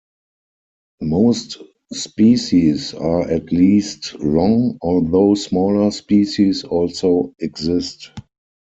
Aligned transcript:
Most 1.03 1.59
species 1.93 2.95
are 2.95 3.29
at 3.29 3.51
least 3.51 4.15
long, 4.19 4.79
although 4.81 5.35
smaller 5.35 5.91
species 5.91 6.63
also 6.63 7.35
exist. 7.37 8.09